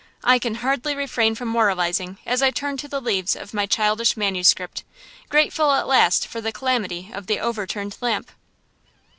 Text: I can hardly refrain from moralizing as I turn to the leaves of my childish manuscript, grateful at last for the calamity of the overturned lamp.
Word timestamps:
I 0.23 0.39
can 0.39 0.55
hardly 0.55 0.95
refrain 0.95 1.35
from 1.35 1.49
moralizing 1.49 2.17
as 2.25 2.41
I 2.41 2.49
turn 2.49 2.75
to 2.77 2.87
the 2.87 2.99
leaves 2.99 3.35
of 3.35 3.53
my 3.53 3.67
childish 3.67 4.17
manuscript, 4.17 4.83
grateful 5.29 5.73
at 5.73 5.85
last 5.87 6.25
for 6.25 6.41
the 6.41 6.51
calamity 6.51 7.11
of 7.13 7.27
the 7.27 7.39
overturned 7.39 7.95
lamp. 8.01 8.31